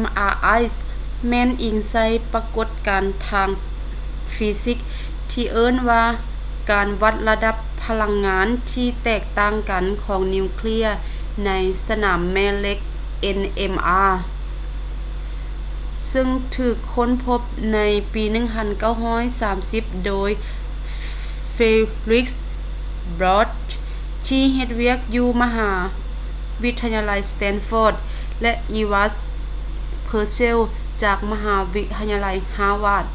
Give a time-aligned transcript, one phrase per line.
[0.00, 0.62] mri
[1.28, 3.48] ແມ່ນອີງໃສ່ປະກົດການທາງ
[4.32, 4.78] ຟີຊິກ
[5.30, 6.04] ທີ່ເອີ້ນວ່າ
[6.70, 10.86] ການວັດລະດັບພະລັງງານທີ່ແຕກຕ່າງກັນຂອງນິວເຄຼຍ
[11.46, 11.50] ໃນ
[11.88, 12.78] ສະໜາມແມ່ເຫຼັກ
[13.38, 14.12] nmr
[16.08, 17.40] ເຊິ່ງຖືກຄົ້ນພົບ
[17.74, 17.78] ໃນ
[18.14, 18.24] ປີ
[19.20, 20.30] 1930 ໂດຍ
[21.56, 22.26] felix
[23.18, 23.52] bloch
[24.28, 25.70] ທີ່ເຮັດວຽກຢູ່ມະຫາ
[26.62, 27.94] ວິທະຍາໄລ stanford
[28.42, 29.12] ແລະ edward
[30.08, 30.60] purcell
[31.02, 33.06] ຈາກມະຫາວິທະຍາໄລ harvard